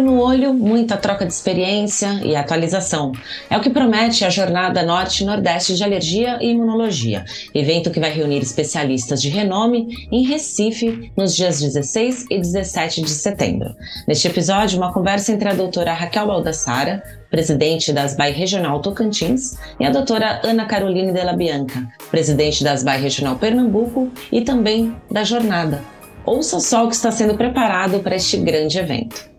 olho 0.00 0.02
no 0.02 0.20
olho, 0.20 0.54
muita 0.54 0.96
troca 0.96 1.26
de 1.26 1.32
experiência 1.32 2.20
e 2.24 2.34
atualização. 2.34 3.12
É 3.48 3.56
o 3.56 3.60
que 3.60 3.70
promete 3.70 4.24
a 4.24 4.30
Jornada 4.30 4.82
Norte 4.82 5.24
Nordeste 5.24 5.74
de 5.74 5.84
Alergia 5.84 6.38
e 6.40 6.50
Imunologia, 6.50 7.24
evento 7.54 7.90
que 7.90 8.00
vai 8.00 8.10
reunir 8.10 8.38
especialistas 8.38 9.20
de 9.20 9.28
renome 9.28 10.08
em 10.10 10.24
Recife 10.24 11.12
nos 11.16 11.36
dias 11.36 11.60
16 11.60 12.26
e 12.30 12.38
17 12.38 13.02
de 13.02 13.10
setembro. 13.10 13.74
Neste 14.08 14.26
episódio, 14.26 14.78
uma 14.78 14.92
conversa 14.92 15.32
entre 15.32 15.48
a 15.48 15.54
doutora 15.54 15.92
Raquel 15.92 16.26
Baldassara, 16.26 17.02
presidente 17.30 17.92
da 17.92 18.02
ASBAI 18.02 18.32
Regional 18.32 18.80
Tocantins, 18.80 19.56
e 19.78 19.84
a 19.84 19.90
doutora 19.90 20.40
Ana 20.42 20.64
Caroline 20.64 21.12
Della 21.12 21.34
Bianca, 21.34 21.86
presidente 22.10 22.64
da 22.64 22.72
ASBAI 22.72 23.00
Regional 23.00 23.36
Pernambuco 23.36 24.10
e 24.32 24.40
também 24.40 24.96
da 25.10 25.22
Jornada. 25.22 25.82
Ouça 26.24 26.60
só 26.60 26.84
o 26.84 26.88
que 26.88 26.94
está 26.94 27.10
sendo 27.10 27.34
preparado 27.34 28.00
para 28.00 28.16
este 28.16 28.36
grande 28.38 28.78
evento. 28.78 29.29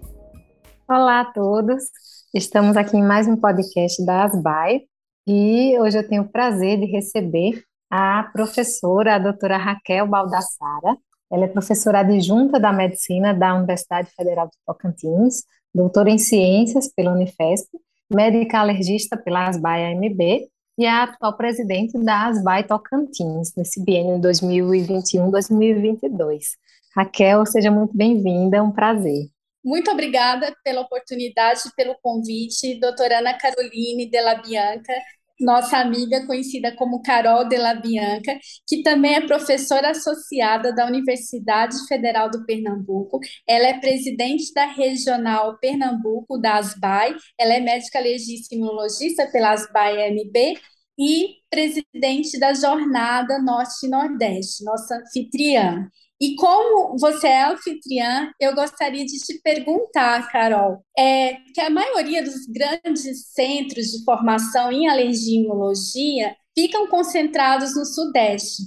Olá 0.93 1.21
a 1.21 1.31
todos, 1.31 1.85
estamos 2.33 2.75
aqui 2.75 2.97
em 2.97 3.01
mais 3.01 3.25
um 3.25 3.37
podcast 3.37 4.05
da 4.05 4.25
ASBAI 4.25 4.81
e 5.25 5.79
hoje 5.79 5.97
eu 5.97 6.05
tenho 6.05 6.23
o 6.23 6.29
prazer 6.29 6.81
de 6.81 6.85
receber 6.85 7.63
a 7.89 8.29
professora, 8.33 9.15
a 9.15 9.17
doutora 9.17 9.55
Raquel 9.55 10.05
Baldassara. 10.05 10.97
Ela 11.31 11.45
é 11.45 11.47
professora 11.47 11.99
adjunta 11.99 12.59
da 12.59 12.73
Medicina 12.73 13.33
da 13.33 13.55
Universidade 13.55 14.11
Federal 14.13 14.47
de 14.47 14.57
Tocantins, 14.67 15.45
doutora 15.73 16.09
em 16.09 16.17
Ciências 16.17 16.93
pela 16.93 17.13
Unifesp, 17.13 17.69
médica 18.13 18.59
alergista 18.59 19.15
pela 19.15 19.47
ASBAI 19.47 19.93
AMB 19.93 20.49
e 20.77 20.85
a 20.85 21.03
atual 21.03 21.37
presidente 21.37 21.97
da 22.03 22.25
ASBAI 22.25 22.65
Tocantins, 22.65 23.55
nesse 23.55 23.81
biênio 23.81 24.19
2021-2022. 24.19 26.47
Raquel, 26.93 27.45
seja 27.45 27.71
muito 27.71 27.95
bem-vinda, 27.95 28.57
é 28.57 28.61
um 28.61 28.71
prazer. 28.71 29.29
Muito 29.63 29.91
obrigada 29.91 30.55
pela 30.63 30.81
oportunidade, 30.81 31.62
pelo 31.76 31.95
convite, 32.01 32.79
doutora 32.79 33.20
Ana 33.20 33.37
Caroline 33.37 34.09
Della 34.09 34.35
Bianca, 34.35 34.93
nossa 35.41 35.77
amiga 35.77 36.26
conhecida 36.26 36.76
como 36.76 37.01
Carol 37.01 37.48
Della 37.48 37.76
Bianca, 37.76 38.37
que 38.67 38.84
também 38.84 39.15
é 39.15 39.21
professora 39.27 39.89
associada 39.89 40.73
da 40.73 40.85
Universidade 40.85 41.76
Federal 41.87 42.29
do 42.29 42.45
Pernambuco. 42.45 43.20
Ela 43.48 43.67
é 43.67 43.79
presidente 43.79 44.54
da 44.54 44.65
Regional 44.65 45.57
Pernambuco, 45.59 46.39
da 46.39 46.55
ASBAI, 46.57 47.15
ela 47.39 47.54
é 47.54 47.59
médica 47.59 47.99
legista 47.99 48.55
imunologista 48.55 49.27
pela 49.32 49.51
ASBAI 49.51 50.12
MB 50.12 50.59
e 50.99 51.35
presidente 51.49 52.39
da 52.39 52.54
Jornada 52.54 53.39
Norte 53.39 53.85
e 53.85 53.89
Nordeste, 53.89 54.63
nossa 54.63 54.95
anfitriã. 54.95 55.87
E 56.21 56.35
como 56.35 56.95
você 56.99 57.27
é 57.27 57.45
anfitriã, 57.45 58.31
eu 58.39 58.53
gostaria 58.53 59.03
de 59.03 59.17
te 59.17 59.41
perguntar, 59.41 60.31
Carol, 60.31 60.85
é 60.95 61.33
que 61.51 61.59
a 61.59 61.67
maioria 61.71 62.23
dos 62.23 62.45
grandes 62.45 63.31
centros 63.33 63.87
de 63.87 64.05
formação 64.05 64.72
em 64.72 64.88
alergia 64.88 65.39
e 65.39 65.44
imunologia 65.44 66.35
ficam 66.55 66.88
concentrados 66.88 67.75
no 67.75 67.83
Sudeste. 67.85 68.61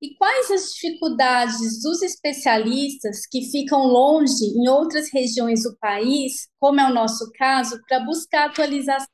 E 0.00 0.14
quais 0.16 0.50
as 0.50 0.72
dificuldades 0.72 1.82
dos 1.82 2.00
especialistas 2.00 3.26
que 3.30 3.50
ficam 3.50 3.84
longe 3.86 4.46
em 4.56 4.66
outras 4.68 5.10
regiões 5.12 5.62
do 5.64 5.76
país, 5.78 6.48
como 6.58 6.80
é 6.80 6.90
o 6.90 6.94
nosso 6.94 7.30
caso, 7.32 7.78
para 7.86 8.00
buscar 8.00 8.46
atualização 8.46 9.13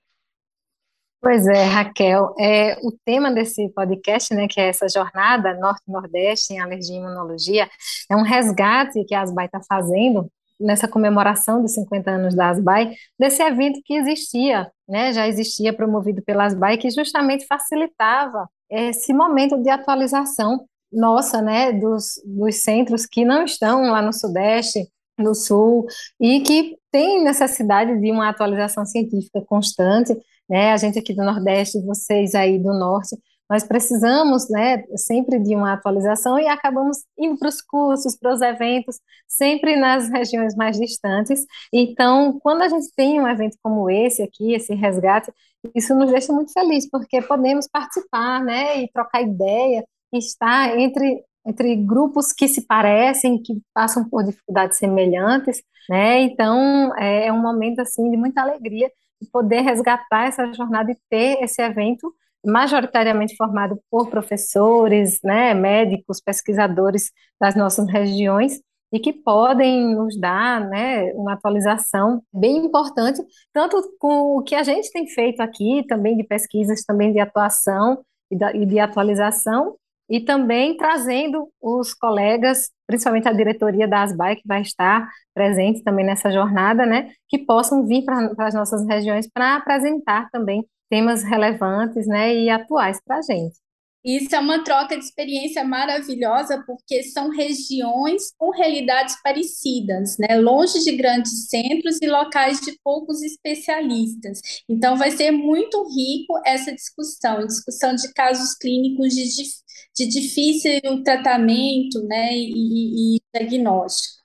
Pois 1.22 1.46
é, 1.46 1.64
Raquel, 1.64 2.34
é, 2.40 2.78
o 2.82 2.92
tema 3.04 3.30
desse 3.30 3.68
podcast, 3.70 4.32
né, 4.34 4.48
que 4.48 4.58
é 4.58 4.68
essa 4.68 4.88
jornada 4.88 5.52
Norte-Nordeste 5.52 6.54
em 6.54 6.60
Alergia 6.60 6.96
e 6.96 6.98
Imunologia, 6.98 7.68
é 8.10 8.16
um 8.16 8.22
resgate 8.22 9.04
que 9.04 9.14
a 9.14 9.20
ASBAI 9.20 9.44
está 9.44 9.60
fazendo 9.68 10.30
nessa 10.58 10.88
comemoração 10.88 11.60
dos 11.60 11.74
50 11.74 12.10
anos 12.10 12.34
da 12.34 12.48
ASBAI, 12.48 12.94
desse 13.18 13.42
evento 13.42 13.80
que 13.84 13.94
existia, 13.94 14.70
né, 14.88 15.12
já 15.12 15.28
existia 15.28 15.74
promovido 15.74 16.22
pela 16.22 16.44
ASBAI, 16.44 16.78
que 16.78 16.90
justamente 16.90 17.46
facilitava 17.46 18.48
esse 18.70 19.12
momento 19.12 19.62
de 19.62 19.68
atualização 19.68 20.64
nossa, 20.90 21.42
né, 21.42 21.70
dos, 21.70 22.14
dos 22.24 22.62
centros 22.62 23.04
que 23.04 23.26
não 23.26 23.44
estão 23.44 23.90
lá 23.90 24.00
no 24.00 24.12
Sudeste, 24.12 24.88
no 25.18 25.34
Sul, 25.34 25.86
e 26.18 26.40
que 26.40 26.79
tem 26.90 27.22
necessidade 27.22 28.00
de 28.00 28.10
uma 28.10 28.28
atualização 28.28 28.84
científica 28.84 29.40
constante, 29.46 30.16
né? 30.48 30.72
A 30.72 30.76
gente 30.76 30.98
aqui 30.98 31.14
do 31.14 31.24
Nordeste, 31.24 31.80
vocês 31.84 32.34
aí 32.34 32.58
do 32.58 32.72
Norte, 32.72 33.16
nós 33.50 33.64
precisamos, 33.64 34.48
né, 34.48 34.84
sempre 34.96 35.40
de 35.40 35.56
uma 35.56 35.72
atualização 35.72 36.38
e 36.38 36.46
acabamos 36.46 36.98
indo 37.18 37.36
para 37.36 37.48
os 37.48 37.60
cursos, 37.60 38.16
para 38.16 38.32
os 38.32 38.40
eventos, 38.40 39.00
sempre 39.26 39.74
nas 39.74 40.08
regiões 40.08 40.54
mais 40.54 40.78
distantes. 40.78 41.44
Então, 41.72 42.38
quando 42.44 42.62
a 42.62 42.68
gente 42.68 42.94
tem 42.94 43.20
um 43.20 43.26
evento 43.26 43.56
como 43.60 43.90
esse 43.90 44.22
aqui, 44.22 44.54
esse 44.54 44.72
resgate, 44.72 45.32
isso 45.74 45.92
nos 45.96 46.12
deixa 46.12 46.32
muito 46.32 46.52
feliz, 46.52 46.88
porque 46.88 47.20
podemos 47.22 47.66
participar, 47.66 48.40
né, 48.40 48.82
e 48.84 48.92
trocar 48.92 49.20
ideia, 49.20 49.84
estar 50.12 50.78
entre 50.78 51.24
entre 51.46 51.74
grupos 51.76 52.32
que 52.32 52.46
se 52.48 52.66
parecem, 52.66 53.42
que 53.42 53.60
passam 53.74 54.08
por 54.08 54.24
dificuldades 54.24 54.78
semelhantes, 54.78 55.62
né? 55.88 56.20
Então, 56.22 56.94
é, 56.96 57.26
é 57.26 57.32
um 57.32 57.40
momento 57.40 57.80
assim 57.80 58.10
de 58.10 58.16
muita 58.16 58.42
alegria 58.42 58.90
poder 59.32 59.60
resgatar 59.60 60.26
essa 60.26 60.52
jornada 60.52 60.90
e 60.92 60.96
ter 61.08 61.42
esse 61.42 61.60
evento 61.60 62.14
majoritariamente 62.44 63.36
formado 63.36 63.78
por 63.90 64.08
professores, 64.08 65.20
né, 65.22 65.52
médicos, 65.52 66.20
pesquisadores 66.20 67.10
das 67.38 67.54
nossas 67.54 67.86
regiões 67.86 68.60
e 68.92 68.98
que 68.98 69.12
podem 69.12 69.94
nos 69.94 70.18
dar 70.18 70.60
né, 70.68 71.12
uma 71.12 71.34
atualização 71.34 72.22
bem 72.32 72.56
importante, 72.64 73.22
tanto 73.52 73.82
com 73.98 74.38
o 74.38 74.42
que 74.42 74.54
a 74.54 74.62
gente 74.62 74.90
tem 74.90 75.06
feito 75.06 75.40
aqui, 75.40 75.84
também 75.86 76.16
de 76.16 76.24
pesquisas, 76.24 76.82
também 76.82 77.12
de 77.12 77.20
atuação 77.20 78.02
e 78.30 78.66
de 78.66 78.78
atualização, 78.78 79.76
e 80.10 80.20
também 80.20 80.76
trazendo 80.76 81.48
os 81.62 81.94
colegas, 81.94 82.70
principalmente 82.86 83.28
a 83.28 83.32
diretoria 83.32 83.86
da 83.86 84.02
ASBAI, 84.02 84.36
que 84.36 84.46
vai 84.46 84.60
estar 84.60 85.08
presente 85.32 85.84
também 85.84 86.04
nessa 86.04 86.32
jornada, 86.32 86.84
né, 86.84 87.12
que 87.28 87.38
possam 87.38 87.86
vir 87.86 88.04
para 88.04 88.32
as 88.38 88.54
nossas 88.54 88.84
regiões 88.86 89.28
para 89.32 89.54
apresentar 89.56 90.28
também 90.30 90.66
temas 90.90 91.22
relevantes 91.22 92.08
né, 92.08 92.34
e 92.34 92.50
atuais 92.50 93.00
para 93.06 93.18
a 93.18 93.22
gente. 93.22 93.54
Isso 94.04 94.34
é 94.34 94.38
uma 94.38 94.64
troca 94.64 94.96
de 94.96 95.04
experiência 95.04 95.62
maravilhosa, 95.62 96.62
porque 96.66 97.02
são 97.02 97.28
regiões 97.30 98.32
com 98.38 98.50
realidades 98.50 99.14
parecidas, 99.22 100.16
né? 100.18 100.36
longe 100.36 100.82
de 100.82 100.92
grandes 100.96 101.48
centros 101.48 101.98
e 102.00 102.06
locais 102.06 102.60
de 102.60 102.78
poucos 102.82 103.22
especialistas. 103.22 104.40
Então, 104.68 104.96
vai 104.96 105.10
ser 105.10 105.30
muito 105.30 105.82
rico 105.94 106.40
essa 106.46 106.72
discussão, 106.72 107.46
discussão 107.46 107.94
de 107.94 108.10
casos 108.14 108.54
clínicos 108.54 109.14
de, 109.14 109.26
de 109.96 110.06
difícil 110.06 110.80
tratamento 111.04 112.02
né? 112.04 112.32
e, 112.32 113.16
e 113.16 113.20
diagnóstico. 113.34 114.19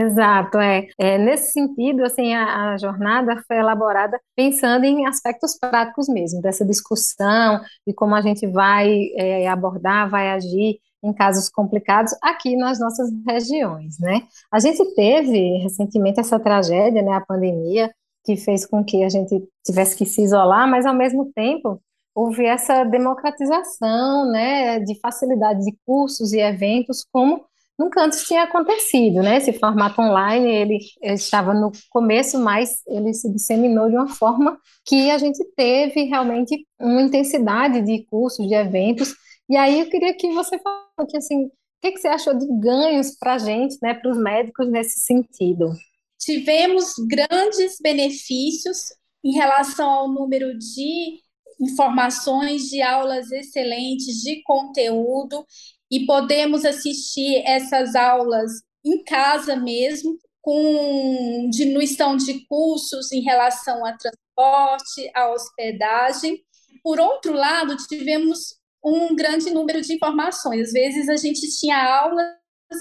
Exato, 0.00 0.58
é. 0.58 0.86
é. 0.96 1.18
Nesse 1.18 1.50
sentido, 1.50 2.04
assim, 2.04 2.32
a, 2.32 2.70
a, 2.70 2.78
jornada 2.78 3.42
foi 3.48 3.56
elaborada 3.56 4.20
pensando 4.36 4.84
em 4.84 5.04
aspectos 5.06 5.58
práticos 5.58 6.08
mesmo, 6.08 6.40
dessa 6.40 6.64
discussão, 6.64 7.60
de 7.84 7.92
como 7.92 8.14
a 8.14 8.20
gente 8.20 8.46
vai 8.46 9.08
é, 9.16 9.48
abordar, 9.48 10.08
vai 10.08 10.30
agir 10.30 10.78
em 11.02 11.12
casos 11.12 11.48
complicados 11.48 12.12
aqui 12.22 12.56
nas 12.56 12.78
nossas 12.78 13.10
regiões, 13.26 13.98
né? 13.98 14.22
A 14.52 14.60
gente 14.60 14.84
teve 14.94 15.58
recentemente 15.64 16.20
essa 16.20 16.38
tragédia, 16.38 17.02
né, 17.02 17.12
a 17.14 17.20
pandemia, 17.20 17.90
que 18.24 18.36
fez 18.36 18.64
com 18.64 18.84
que 18.84 19.02
a 19.02 19.08
gente 19.08 19.42
tivesse 19.66 19.96
que 19.96 20.06
se 20.06 20.22
isolar, 20.22 20.68
mas 20.70 20.86
ao 20.86 20.94
mesmo 20.94 21.32
tempo 21.34 21.80
houve 22.14 22.44
essa 22.44 22.84
democratização, 22.84 24.30
né, 24.30 24.78
de 24.78 24.98
facilidade 25.00 25.64
de 25.64 25.76
cursos 25.84 26.32
e 26.32 26.38
eventos 26.38 27.04
como 27.12 27.44
nunca 27.78 28.04
antes 28.04 28.24
tinha 28.24 28.42
acontecido, 28.42 29.22
né? 29.22 29.36
Esse 29.36 29.52
formato 29.52 30.00
online, 30.00 30.50
ele, 30.50 30.78
ele, 31.00 31.14
estava 31.14 31.54
no 31.54 31.70
começo, 31.90 32.38
mas 32.38 32.82
ele 32.86 33.14
se 33.14 33.32
disseminou 33.32 33.88
de 33.88 33.96
uma 33.96 34.08
forma 34.08 34.58
que 34.84 35.10
a 35.10 35.18
gente 35.18 35.44
teve 35.54 36.04
realmente 36.04 36.66
uma 36.80 37.02
intensidade 37.02 37.80
de 37.82 38.04
cursos, 38.06 38.46
de 38.48 38.54
eventos. 38.54 39.14
E 39.48 39.56
aí 39.56 39.80
eu 39.80 39.88
queria 39.88 40.12
que 40.14 40.30
você 40.32 40.58
falasse, 40.58 41.16
assim, 41.16 41.44
o 41.44 41.50
que, 41.80 41.92
que 41.92 42.00
você 42.00 42.08
achou 42.08 42.36
de 42.36 42.46
ganhos 42.58 43.16
para 43.16 43.34
a 43.34 43.38
gente, 43.38 43.76
né, 43.80 43.94
para 43.94 44.10
os 44.10 44.18
médicos 44.18 44.68
nesse 44.68 44.98
sentido? 45.00 45.72
Tivemos 46.18 46.94
grandes 47.08 47.76
benefícios 47.80 48.78
em 49.24 49.32
relação 49.32 49.88
ao 49.88 50.08
número 50.08 50.58
de 50.58 51.20
informações, 51.60 52.62
de 52.68 52.82
aulas 52.82 53.30
excelentes, 53.30 54.16
de 54.22 54.42
conteúdo 54.42 55.44
e 55.90 56.06
podemos 56.06 56.64
assistir 56.64 57.42
essas 57.46 57.94
aulas 57.94 58.50
em 58.84 59.02
casa 59.04 59.56
mesmo, 59.56 60.18
com 60.40 61.48
diminuição 61.50 62.16
de 62.16 62.46
custos 62.46 63.12
em 63.12 63.20
relação 63.20 63.84
a 63.84 63.96
transporte, 63.96 65.10
a 65.14 65.32
hospedagem. 65.32 66.42
Por 66.82 66.98
outro 67.00 67.32
lado, 67.32 67.76
tivemos 67.76 68.56
um 68.84 69.14
grande 69.14 69.50
número 69.50 69.80
de 69.80 69.94
informações. 69.94 70.68
Às 70.68 70.72
vezes 70.72 71.08
a 71.08 71.16
gente 71.16 71.40
tinha 71.58 71.76
aulas 71.76 72.26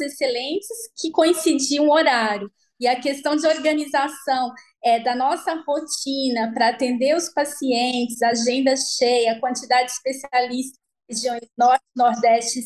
excelentes 0.01 0.68
que 0.98 1.12
coincidiam 1.12 1.88
o 1.88 1.94
horário. 1.94 2.51
E 2.80 2.88
a 2.88 3.00
questão 3.00 3.36
de 3.36 3.48
organização 3.48 4.53
é, 4.83 5.00
da 5.00 5.15
nossa 5.15 5.56
rotina 5.68 6.53
para 6.53 6.69
atender 6.69 7.15
os 7.15 7.30
pacientes, 7.30 8.21
agenda 8.21 8.75
cheia, 8.75 9.39
quantidade 9.39 9.88
de 9.88 9.94
especialistas, 9.94 10.80
regiões 11.10 11.42
norte 11.57 11.83
nordeste 11.95 12.62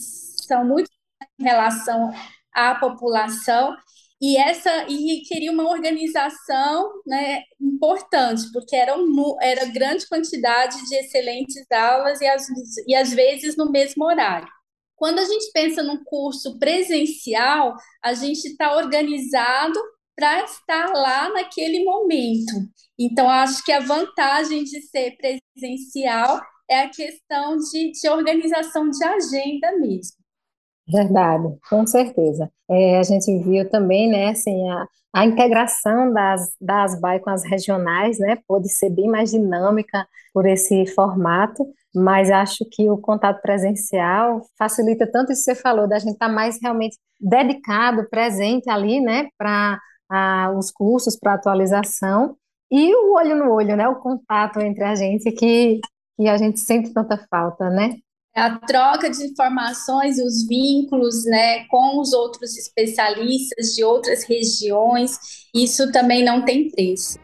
são 0.45 0.65
muito 0.65 0.89
em 1.39 1.43
relação 1.43 2.11
à 2.53 2.75
população 2.75 3.75
e 4.21 4.37
essa 4.37 4.85
e 4.87 5.15
requeria 5.15 5.51
uma 5.51 5.67
organização 5.67 7.01
né, 7.07 7.41
importante, 7.59 8.51
porque 8.53 8.75
era, 8.75 8.95
um, 8.95 9.35
era 9.41 9.65
grande 9.65 10.07
quantidade 10.07 10.77
de 10.87 10.95
excelentes 10.95 11.65
aulas 11.71 12.21
e, 12.21 12.27
as, 12.27 12.45
e 12.87 12.93
às 12.93 13.11
vezes 13.11 13.57
no 13.57 13.71
mesmo 13.71 14.05
horário. 14.05 14.47
Quando 14.95 15.17
a 15.17 15.25
gente 15.25 15.51
pensa 15.51 15.81
num 15.81 16.03
curso 16.03 16.59
presencial, 16.59 17.75
a 18.03 18.13
gente 18.13 18.45
está 18.49 18.75
organizado 18.75 19.79
para 20.15 20.43
estar 20.43 20.93
lá 20.93 21.29
naquele 21.29 21.83
momento. 21.83 22.53
Então, 22.99 23.27
acho 23.27 23.63
que 23.63 23.71
a 23.71 23.79
vantagem 23.79 24.63
de 24.63 24.79
ser 24.83 25.17
presencial 25.17 26.39
é 26.69 26.81
a 26.81 26.89
questão 26.89 27.57
de, 27.57 27.91
de 27.91 28.07
organização 28.07 28.87
de 28.91 29.03
agenda 29.03 29.75
mesmo. 29.79 30.20
Verdade, 30.87 31.57
com 31.69 31.85
certeza. 31.85 32.51
É, 32.69 32.99
a 32.99 33.03
gente 33.03 33.37
viu 33.43 33.69
também, 33.69 34.09
né, 34.09 34.29
assim, 34.29 34.69
a, 34.69 34.87
a 35.13 35.25
integração 35.25 36.11
das, 36.13 36.53
das 36.59 36.99
BAI 36.99 37.19
com 37.19 37.29
as 37.29 37.43
regionais, 37.43 38.19
né, 38.19 38.37
pode 38.47 38.69
ser 38.69 38.89
bem 38.89 39.07
mais 39.07 39.31
dinâmica 39.31 40.07
por 40.33 40.45
esse 40.45 40.85
formato, 40.87 41.65
mas 41.93 42.31
acho 42.31 42.65
que 42.71 42.89
o 42.89 42.97
contato 42.97 43.41
presencial 43.41 44.41
facilita 44.57 45.05
tanto 45.05 45.31
isso 45.31 45.45
que 45.45 45.55
você 45.55 45.61
falou, 45.61 45.87
da 45.87 45.99
gente 45.99 46.13
estar 46.13 46.27
tá 46.27 46.33
mais 46.33 46.57
realmente 46.61 46.97
dedicado, 47.19 48.09
presente 48.09 48.69
ali, 48.69 48.99
né, 48.99 49.27
para 49.37 49.79
os 50.57 50.71
cursos, 50.71 51.17
para 51.17 51.35
atualização, 51.35 52.35
e 52.71 52.93
o 52.95 53.13
olho 53.13 53.35
no 53.35 53.51
olho, 53.51 53.75
né, 53.75 53.87
o 53.87 53.99
contato 53.99 54.59
entre 54.59 54.83
a 54.83 54.95
gente 54.95 55.31
que, 55.31 55.79
que 56.17 56.27
a 56.27 56.37
gente 56.37 56.59
sente 56.59 56.93
tanta 56.93 57.17
falta, 57.29 57.69
né? 57.69 57.95
A 58.33 58.57
troca 58.59 59.09
de 59.09 59.23
informações 59.25 60.17
e 60.17 60.23
os 60.23 60.47
vínculos 60.47 61.25
né, 61.25 61.65
com 61.65 61.99
os 61.99 62.13
outros 62.13 62.57
especialistas 62.57 63.73
de 63.75 63.83
outras 63.83 64.23
regiões, 64.23 65.17
isso 65.53 65.91
também 65.91 66.23
não 66.23 66.43
tem 66.45 66.69
preço. 66.71 67.19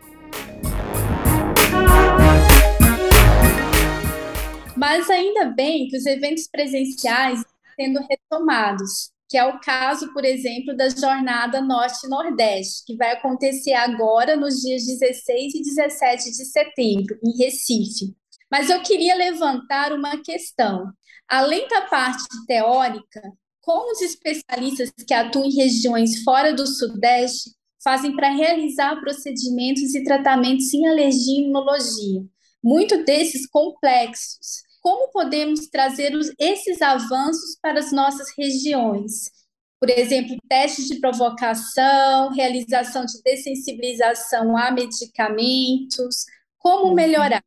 Mas 4.76 5.10
ainda 5.10 5.46
bem 5.46 5.88
que 5.88 5.98
os 5.98 6.06
eventos 6.06 6.48
presenciais 6.48 7.40
estão 7.40 7.54
sendo 7.80 8.08
retomados, 8.08 9.12
que 9.30 9.38
é 9.38 9.46
o 9.46 9.60
caso, 9.60 10.14
por 10.14 10.24
exemplo, 10.24 10.76
da 10.76 10.90
Jornada 10.90 11.62
Norte-Nordeste, 11.62 12.84
que 12.86 12.96
vai 12.96 13.14
acontecer 13.14 13.74
agora 13.74 14.36
nos 14.36 14.62
dias 14.62 14.86
16 14.86 15.56
e 15.56 15.62
17 15.62 16.32
de 16.32 16.46
setembro, 16.46 17.18
em 17.24 17.38
Recife. 17.38 18.16
Mas 18.50 18.70
eu 18.70 18.82
queria 18.82 19.16
levantar 19.16 19.92
uma 19.92 20.22
questão. 20.22 20.92
Além 21.28 21.68
da 21.68 21.82
parte 21.82 22.24
teórica, 22.48 23.22
como 23.62 23.92
os 23.92 24.02
especialistas 24.02 24.92
que 25.06 25.14
atuam 25.14 25.46
em 25.46 25.54
regiões 25.54 26.24
fora 26.24 26.54
do 26.54 26.66
Sudeste 26.66 27.52
fazem 27.84 28.16
para 28.16 28.30
realizar 28.30 29.00
procedimentos 29.02 29.94
e 29.94 30.04
tratamentos 30.04 30.74
em 30.74 30.88
alergia 30.88 31.42
e 31.42 31.44
imunologia? 31.44 32.24
Muito 32.64 33.04
desses 33.04 33.46
complexos. 33.46 34.64
Como 34.82 35.12
podemos 35.12 35.68
trazer 35.68 36.16
os, 36.16 36.32
esses 36.40 36.82
avanços 36.82 37.58
para 37.62 37.80
as 37.80 37.92
nossas 37.92 38.30
regiões? 38.38 39.32
Por 39.80 39.90
exemplo, 39.90 40.36
testes 40.48 40.88
de 40.88 41.00
provocação, 41.00 42.32
realização 42.32 43.06
de 43.06 43.22
dessensibilização 43.22 44.58
a 44.58 44.72
medicamentos. 44.72 46.26
Como 46.58 46.94
melhorar? 46.96 47.44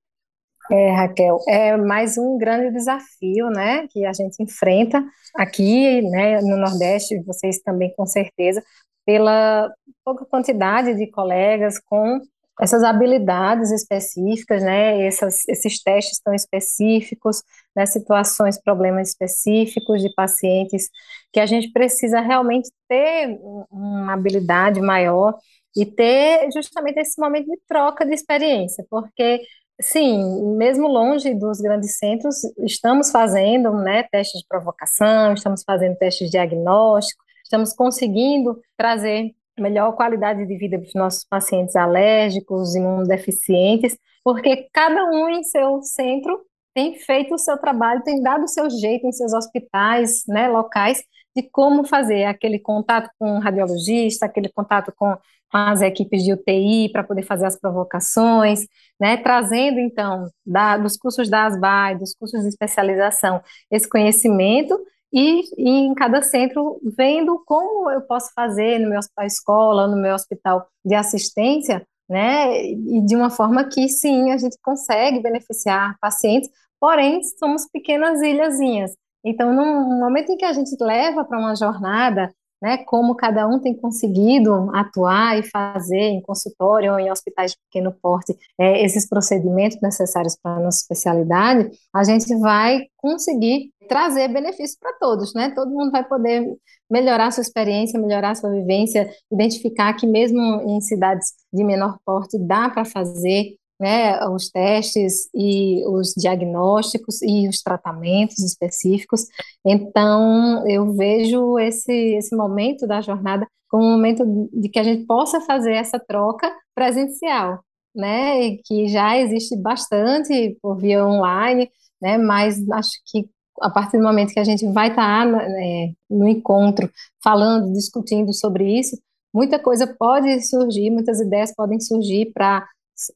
É, 0.73 0.93
Raquel, 0.93 1.41
é 1.49 1.77
mais 1.77 2.17
um 2.17 2.39
grande 2.39 2.73
desafio, 2.73 3.51
né, 3.51 3.89
que 3.89 4.05
a 4.07 4.13
gente 4.13 4.41
enfrenta 4.41 5.05
aqui, 5.35 6.01
né, 6.03 6.41
no 6.43 6.57
Nordeste, 6.57 7.21
vocês 7.25 7.61
também 7.61 7.93
com 7.97 8.07
certeza, 8.07 8.63
pela 9.05 9.69
pouca 10.05 10.25
quantidade 10.25 10.95
de 10.95 11.09
colegas 11.11 11.81
com 11.81 12.21
essas 12.61 12.85
habilidades 12.85 13.73
específicas, 13.73 14.63
né, 14.63 15.05
essas, 15.05 15.49
esses 15.49 15.83
testes 15.83 16.21
tão 16.23 16.33
específicos, 16.35 17.43
né, 17.75 17.85
situações, 17.85 18.61
problemas 18.63 19.09
específicos 19.09 20.01
de 20.01 20.15
pacientes, 20.15 20.89
que 21.33 21.41
a 21.41 21.47
gente 21.47 21.73
precisa 21.73 22.21
realmente 22.21 22.71
ter 22.89 23.37
uma 23.73 24.13
habilidade 24.15 24.81
maior 24.81 25.37
e 25.77 25.87
ter 25.87 26.51
justamente 26.53 27.01
esse 27.01 27.21
momento 27.21 27.47
de 27.47 27.59
troca 27.67 28.05
de 28.05 28.15
experiência, 28.15 28.85
porque 28.91 29.41
Sim, 29.81 30.57
mesmo 30.57 30.87
longe 30.87 31.35
dos 31.35 31.59
grandes 31.59 31.97
centros, 31.97 32.37
estamos 32.59 33.11
fazendo 33.11 33.73
né, 33.73 34.03
testes 34.03 34.41
de 34.41 34.47
provocação, 34.47 35.33
estamos 35.33 35.63
fazendo 35.65 35.97
testes 35.97 36.27
de 36.27 36.33
diagnóstico, 36.33 37.23
estamos 37.43 37.73
conseguindo 37.73 38.61
trazer 38.77 39.35
melhor 39.59 39.93
qualidade 39.93 40.47
de 40.47 40.57
vida 40.57 40.79
para 40.79 40.87
os 40.87 40.95
nossos 40.95 41.25
pacientes 41.25 41.77
alérgicos, 41.77 42.75
imunodeficientes, 42.75 43.97
porque 44.23 44.69
cada 44.73 45.05
um 45.07 45.29
em 45.29 45.43
seu 45.45 45.83
centro 45.83 46.41
tem 46.75 46.97
feito 46.97 47.35
o 47.35 47.39
seu 47.39 47.57
trabalho, 47.59 48.03
tem 48.03 48.23
dado 48.23 48.45
o 48.45 48.49
seu 48.49 48.69
jeito 48.71 49.07
em 49.07 49.13
seus 49.13 49.33
hospitais 49.33 50.23
né, 50.29 50.47
locais 50.49 51.03
de 51.37 51.43
como 51.51 51.85
fazer 51.85 52.25
aquele 52.25 52.59
contato 52.59 53.11
com 53.19 53.37
o 53.37 53.41
radiologista, 53.41 54.27
aquele 54.27 54.49
contato 54.49 54.93
com 54.97 55.17
as 55.53 55.83
equipes 55.83 56.23
de 56.23 56.33
UTI 56.33 56.91
para 56.93 57.03
poder 57.03 57.23
fazer 57.23 57.47
as 57.47 57.59
provocações, 57.59 58.67
né, 59.01 59.17
trazendo 59.17 59.81
então 59.81 60.29
da, 60.47 60.77
dos 60.77 60.97
cursos 60.97 61.29
da 61.29 61.47
ASBAI, 61.47 61.99
dos 61.99 62.15
cursos 62.15 62.43
de 62.43 62.49
especialização, 62.49 63.43
esse 63.71 63.89
conhecimento 63.89 64.79
e, 65.13 65.43
e, 65.59 65.71
em 65.87 65.95
cada 65.95 66.23
centro 66.23 66.81
vendo 66.97 67.43
como 67.45 67.91
eu 67.91 68.01
posso 68.03 68.33
fazer 68.33 68.79
no 68.79 68.89
meu 68.91 68.99
hospital 68.99 69.27
escola, 69.27 69.89
no 69.89 70.01
meu 70.01 70.15
hospital 70.15 70.69
de 70.85 70.95
assistência, 70.95 71.85
né, 72.09 72.65
e 72.65 73.05
de 73.05 73.17
uma 73.17 73.31
forma 73.31 73.65
que 73.65 73.89
sim, 73.89 74.31
a 74.31 74.39
gente 74.39 74.57
consegue 74.63 75.21
beneficiar 75.21 75.97
pacientes, 76.01 76.51
porém 76.81 77.23
somos 77.39 77.67
pequenas 77.73 78.21
ilhazinhas. 78.23 78.93
Então, 79.25 79.53
no 79.53 79.99
momento 79.99 80.33
em 80.33 80.37
que 80.37 80.45
a 80.45 80.53
gente 80.53 80.75
leva 80.81 81.25
para 81.25 81.39
uma 81.39 81.55
jornada 81.55 82.33
né, 82.63 82.79
como 82.85 83.15
cada 83.15 83.47
um 83.47 83.59
tem 83.59 83.75
conseguido 83.75 84.71
atuar 84.75 85.39
e 85.39 85.43
fazer 85.43 85.97
em 85.97 86.21
consultório 86.21 86.93
ou 86.93 86.99
em 86.99 87.11
hospitais 87.11 87.53
de 87.53 87.59
pequeno 87.65 87.95
porte 88.03 88.37
é, 88.59 88.85
esses 88.85 89.09
procedimentos 89.09 89.79
necessários 89.81 90.37
para 90.41 90.57
a 90.57 90.61
nossa 90.61 90.79
especialidade, 90.79 91.71
a 91.95 92.05
gente 92.05 92.35
vai 92.39 92.87
conseguir 92.97 93.73
trazer 93.89 94.29
benefícios 94.29 94.79
para 94.79 94.93
todos, 94.99 95.35
né? 95.35 95.51
Todo 95.55 95.73
mundo 95.73 95.91
vai 95.91 96.07
poder 96.07 96.47
melhorar 96.89 97.33
sua 97.33 97.43
experiência, 97.43 97.99
melhorar 97.99 98.37
sua 98.37 98.51
vivência, 98.51 99.11
identificar 99.33 99.95
que 99.95 100.07
mesmo 100.07 100.41
em 100.69 100.81
cidades 100.81 101.33
de 101.53 101.65
menor 101.65 101.99
porte 102.05 102.39
dá 102.39 102.69
para 102.69 102.85
fazer 102.85 103.57
né, 103.81 104.23
os 104.29 104.51
testes 104.51 105.31
e 105.35 105.83
os 105.87 106.13
diagnósticos 106.15 107.23
e 107.23 107.49
os 107.49 107.63
tratamentos 107.63 108.39
específicos. 108.41 109.25
Então, 109.65 110.69
eu 110.69 110.93
vejo 110.93 111.59
esse, 111.59 111.93
esse 112.15 112.37
momento 112.37 112.87
da 112.87 113.01
jornada 113.01 113.49
como 113.71 113.85
um 113.85 113.93
momento 113.93 114.25
de 114.53 114.69
que 114.69 114.79
a 114.79 114.83
gente 114.83 115.07
possa 115.07 115.41
fazer 115.41 115.73
essa 115.73 115.99
troca 115.99 116.53
presencial, 116.75 117.61
né, 117.95 118.43
e 118.43 118.59
que 118.63 118.89
já 118.89 119.17
existe 119.17 119.57
bastante 119.57 120.59
por 120.61 120.77
via 120.77 121.05
online, 121.05 121.71
né, 122.03 122.19
mas 122.19 122.69
acho 122.71 122.91
que 123.07 123.29
a 123.61 123.71
partir 123.71 123.97
do 123.97 124.03
momento 124.03 124.33
que 124.33 124.41
a 124.41 124.45
gente 124.45 124.67
vai 124.73 124.89
estar 124.89 125.25
né, 125.27 125.93
no 126.09 126.27
encontro 126.27 126.91
falando, 127.23 127.73
discutindo 127.73 128.33
sobre 128.33 128.79
isso, 128.79 128.99
muita 129.33 129.59
coisa 129.59 129.87
pode 129.87 130.41
surgir, 130.43 130.91
muitas 130.91 131.21
ideias 131.21 131.55
podem 131.55 131.81
surgir 131.81 132.33
para 132.33 132.67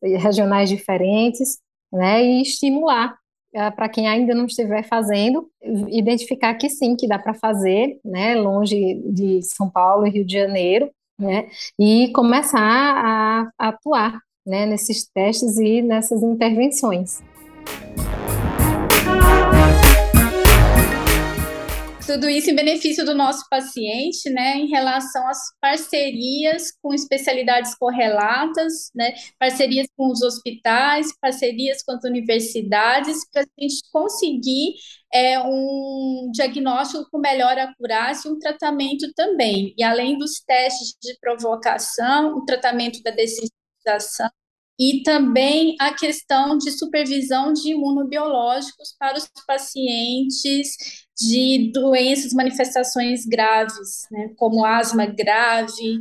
regionais 0.02 0.68
diferentes, 0.68 1.58
né, 1.92 2.24
e 2.24 2.42
estimular 2.42 3.16
uh, 3.54 3.74
para 3.74 3.88
quem 3.88 4.08
ainda 4.08 4.34
não 4.34 4.46
estiver 4.46 4.82
fazendo, 4.84 5.48
identificar 5.88 6.54
que 6.54 6.68
sim, 6.68 6.96
que 6.96 7.06
dá 7.06 7.18
para 7.18 7.34
fazer, 7.34 7.98
né, 8.04 8.34
longe 8.34 9.00
de 9.06 9.42
São 9.42 9.70
Paulo 9.70 10.06
e 10.06 10.10
Rio 10.10 10.24
de 10.24 10.32
Janeiro, 10.34 10.90
né, 11.18 11.48
e 11.78 12.10
começar 12.12 12.60
a, 12.60 13.50
a 13.58 13.68
atuar, 13.68 14.20
né, 14.46 14.66
nesses 14.66 15.06
testes 15.06 15.56
e 15.58 15.80
nessas 15.82 16.22
intervenções. 16.22 17.22
Tudo 22.06 22.28
isso 22.28 22.50
em 22.50 22.54
benefício 22.54 23.02
do 23.02 23.14
nosso 23.14 23.48
paciente, 23.48 24.28
né, 24.28 24.58
em 24.58 24.66
relação 24.68 25.26
às 25.26 25.38
parcerias 25.58 26.70
com 26.82 26.92
especialidades 26.92 27.74
correlatas, 27.74 28.90
né, 28.94 29.14
parcerias 29.38 29.86
com 29.96 30.08
os 30.08 30.20
hospitais, 30.20 31.16
parcerias 31.18 31.82
com 31.82 31.92
as 31.92 32.04
universidades, 32.04 33.26
para 33.32 33.42
a 33.42 33.46
gente 33.58 33.80
conseguir 33.90 34.74
é, 35.14 35.40
um 35.40 36.30
diagnóstico 36.30 37.08
com 37.10 37.18
melhor 37.18 37.58
acurácia 37.58 38.28
e 38.28 38.32
um 38.32 38.38
tratamento 38.38 39.10
também. 39.14 39.74
E 39.78 39.82
além 39.82 40.18
dos 40.18 40.40
testes 40.46 40.94
de 41.02 41.16
provocação, 41.18 42.36
o 42.36 42.44
tratamento 42.44 43.02
da 43.02 43.12
dessensitização, 43.12 44.28
e 44.78 45.02
também 45.02 45.76
a 45.80 45.94
questão 45.94 46.58
de 46.58 46.72
supervisão 46.72 47.52
de 47.52 47.70
imunobiológicos 47.70 48.94
para 48.98 49.16
os 49.16 49.30
pacientes 49.46 51.03
de 51.16 51.70
doenças, 51.72 52.32
manifestações 52.32 53.24
graves, 53.24 54.06
né, 54.10 54.30
como 54.36 54.64
asma 54.64 55.06
grave, 55.06 56.00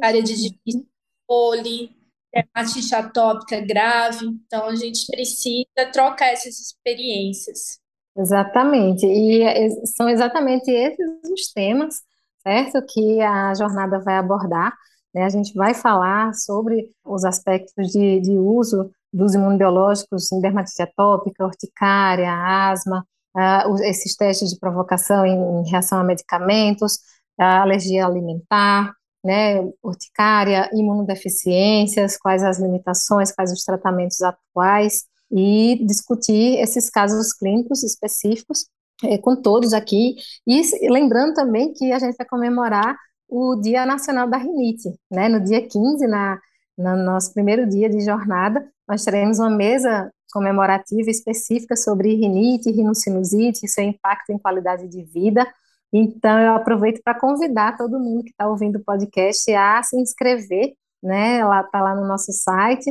área 0.00 0.22
de 0.22 0.34
difícil 0.34 0.86
poli, 1.26 1.90
dermatite 2.32 2.94
atópica 2.94 3.60
grave. 3.60 4.26
Então, 4.26 4.66
a 4.66 4.74
gente 4.74 5.06
precisa 5.06 5.90
trocar 5.92 6.32
essas 6.32 6.58
experiências. 6.58 7.78
Exatamente, 8.16 9.06
e 9.06 9.86
são 9.86 10.08
exatamente 10.08 10.70
esses 10.70 11.30
os 11.30 11.52
temas, 11.52 12.02
certo, 12.42 12.84
que 12.86 13.20
a 13.22 13.54
jornada 13.54 13.98
vai 14.00 14.16
abordar. 14.16 14.74
Né? 15.14 15.24
A 15.24 15.28
gente 15.28 15.54
vai 15.54 15.72
falar 15.74 16.34
sobre 16.34 16.90
os 17.04 17.24
aspectos 17.24 17.88
de, 17.90 18.20
de 18.20 18.32
uso 18.32 18.90
dos 19.12 19.34
imunobiológicos 19.34 20.30
em 20.32 20.40
dermatite 20.40 20.82
atópica, 20.82 21.44
urticária, 21.44 22.30
asma, 22.32 23.06
uh, 23.36 23.82
esses 23.82 24.16
testes 24.16 24.50
de 24.50 24.58
provocação 24.58 25.24
em, 25.26 25.60
em 25.60 25.70
reação 25.70 25.98
a 25.98 26.04
medicamentos, 26.04 26.98
a 27.38 27.62
alergia 27.62 28.06
alimentar, 28.06 28.94
né, 29.24 29.62
urticária, 29.82 30.68
imunodeficiências, 30.72 32.16
quais 32.18 32.42
as 32.42 32.58
limitações, 32.58 33.32
quais 33.32 33.52
os 33.52 33.64
tratamentos 33.64 34.20
atuais, 34.20 35.04
e 35.30 35.80
discutir 35.86 36.58
esses 36.58 36.90
casos 36.90 37.32
clínicos 37.32 37.82
específicos 37.82 38.66
é, 39.04 39.16
com 39.18 39.34
todos 39.40 39.72
aqui, 39.72 40.16
e 40.46 40.90
lembrando 40.90 41.34
também 41.34 41.72
que 41.72 41.92
a 41.92 41.98
gente 41.98 42.16
vai 42.16 42.26
comemorar 42.26 42.96
o 43.28 43.56
Dia 43.56 43.86
Nacional 43.86 44.28
da 44.28 44.36
Rinite, 44.36 44.90
né, 45.10 45.28
no 45.28 45.42
dia 45.42 45.66
15, 45.66 46.06
na, 46.06 46.38
no 46.76 46.96
nosso 46.96 47.32
primeiro 47.32 47.66
dia 47.66 47.88
de 47.88 48.00
jornada, 48.00 48.68
nós 48.88 49.04
teremos 49.04 49.38
uma 49.38 49.50
mesa 49.50 50.12
comemorativa 50.32 51.10
específica 51.10 51.76
sobre 51.76 52.14
rinite, 52.14 52.70
rinocinusite, 52.70 53.68
seu 53.68 53.84
impacto 53.84 54.30
em 54.30 54.38
qualidade 54.38 54.88
de 54.88 55.02
vida. 55.02 55.46
Então, 55.92 56.38
eu 56.40 56.54
aproveito 56.54 57.02
para 57.02 57.18
convidar 57.18 57.76
todo 57.76 58.00
mundo 58.00 58.24
que 58.24 58.30
está 58.30 58.48
ouvindo 58.48 58.76
o 58.76 58.84
podcast 58.84 59.52
a 59.54 59.82
se 59.82 59.96
inscrever, 60.00 60.74
né? 61.02 61.40
Está 61.40 61.82
lá 61.82 61.94
no 61.94 62.06
nosso 62.06 62.32
site, 62.32 62.90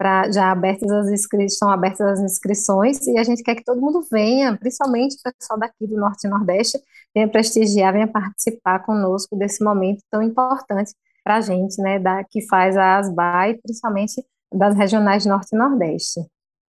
para 0.00 0.32
já 0.32 0.50
abertas 0.50 0.90
as 0.90 1.10
inscrições, 1.10 1.52
estão 1.52 1.70
abertas 1.70 2.00
as 2.00 2.20
inscrições 2.20 3.06
e 3.06 3.18
a 3.18 3.22
gente 3.22 3.42
quer 3.42 3.54
que 3.54 3.62
todo 3.62 3.80
mundo 3.80 4.00
venha, 4.10 4.56
principalmente 4.56 5.14
o 5.16 5.32
pessoal 5.38 5.58
daqui 5.58 5.86
do 5.86 5.94
Norte 5.96 6.26
e 6.26 6.30
Nordeste, 6.30 6.80
venha 7.14 7.28
prestigiar, 7.28 7.92
venha 7.92 8.08
participar 8.08 8.78
conosco 8.80 9.36
desse 9.36 9.62
momento 9.62 10.02
tão 10.10 10.22
importante 10.22 10.92
para 11.22 11.36
a 11.36 11.40
gente, 11.42 11.80
né? 11.82 11.98
Da, 11.98 12.24
que 12.24 12.40
faz 12.48 12.76
a 12.76 12.96
ASBAI, 12.96 13.58
principalmente 13.62 14.24
das 14.52 14.74
regionais 14.74 15.26
Norte 15.26 15.54
e 15.54 15.58
Nordeste. 15.58 16.20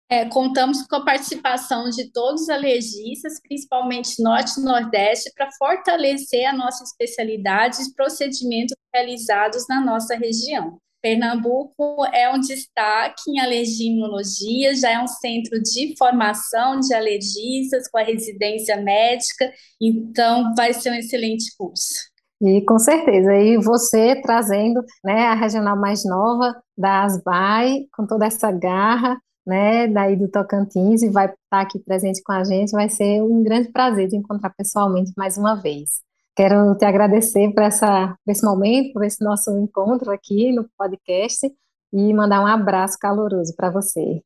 É, 0.08 0.24
contamos 0.26 0.86
com 0.86 0.96
a 0.96 1.04
participação 1.04 1.90
de 1.90 2.12
todos 2.12 2.42
os 2.42 2.48
alergistas, 2.48 3.40
principalmente 3.42 4.22
Norte 4.22 4.60
e 4.60 4.62
Nordeste, 4.62 5.32
para 5.34 5.50
fortalecer 5.58 6.46
a 6.46 6.52
nossa 6.52 6.84
especialidade 6.84 7.82
e 7.82 7.92
procedimentos 7.92 8.76
realizados 8.94 9.66
na 9.68 9.84
nossa 9.84 10.14
região. 10.14 10.78
Pernambuco 11.02 12.04
é 12.12 12.32
um 12.32 12.38
destaque 12.38 13.30
em 13.30 13.40
alergia 13.40 13.88
e 13.88 13.94
imunologia, 13.94 14.74
já 14.74 14.90
é 14.90 14.98
um 15.00 15.06
centro 15.06 15.60
de 15.60 15.94
formação 15.96 16.80
de 16.80 16.94
alergistas 16.94 17.88
com 17.88 17.98
a 17.98 18.02
residência 18.02 18.76
médica, 18.76 19.52
então 19.80 20.54
vai 20.56 20.72
ser 20.72 20.90
um 20.90 20.94
excelente 20.94 21.54
curso. 21.56 22.10
E 22.40 22.60
com 22.62 22.78
certeza, 22.78 23.34
e 23.34 23.56
você 23.56 24.20
trazendo 24.20 24.84
né, 25.04 25.26
a 25.26 25.34
regional 25.34 25.78
mais 25.78 26.04
nova 26.04 26.54
da 26.76 27.04
ASBAI, 27.04 27.86
com 27.94 28.06
toda 28.06 28.26
essa 28.26 28.52
garra, 28.52 29.16
né, 29.46 29.86
daí 29.86 30.16
do 30.16 30.28
Tocantins, 30.28 31.02
e 31.02 31.10
vai 31.10 31.26
estar 31.26 31.60
aqui 31.60 31.78
presente 31.78 32.22
com 32.22 32.32
a 32.32 32.42
gente, 32.42 32.72
vai 32.72 32.88
ser 32.88 33.22
um 33.22 33.42
grande 33.42 33.70
prazer 33.70 34.08
de 34.08 34.16
encontrar 34.16 34.50
pessoalmente 34.50 35.12
mais 35.16 35.38
uma 35.38 35.54
vez. 35.54 36.04
Quero 36.34 36.76
te 36.76 36.84
agradecer 36.84 37.52
por, 37.54 37.62
essa, 37.62 38.16
por 38.24 38.32
esse 38.32 38.44
momento, 38.44 38.92
por 38.92 39.04
esse 39.04 39.24
nosso 39.24 39.50
encontro 39.58 40.10
aqui 40.10 40.52
no 40.52 40.68
podcast, 40.76 41.50
e 41.92 42.12
mandar 42.12 42.42
um 42.42 42.46
abraço 42.46 42.98
caloroso 42.98 43.54
para 43.56 43.70
você. 43.70 44.20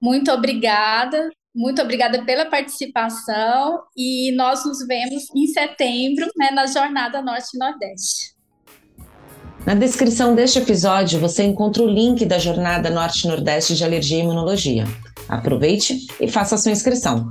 Muito 0.00 0.30
obrigada, 0.30 1.28
muito 1.54 1.82
obrigada 1.82 2.24
pela 2.24 2.46
participação 2.46 3.82
e 3.96 4.32
nós 4.36 4.64
nos 4.64 4.86
vemos 4.86 5.24
em 5.36 5.46
setembro 5.48 6.26
né, 6.36 6.50
na 6.52 6.66
Jornada 6.66 7.20
Norte 7.20 7.58
Nordeste. 7.58 8.39
Na 9.66 9.74
descrição 9.74 10.34
deste 10.34 10.58
episódio 10.58 11.20
você 11.20 11.42
encontra 11.42 11.82
o 11.82 11.86
link 11.88 12.24
da 12.24 12.38
Jornada 12.38 12.88
Norte 12.88 13.28
Nordeste 13.28 13.74
de 13.74 13.84
Alergia 13.84 14.18
e 14.18 14.22
Imunologia. 14.22 14.84
Aproveite 15.28 16.06
e 16.18 16.26
faça 16.26 16.56
sua 16.56 16.72
inscrição. 16.72 17.30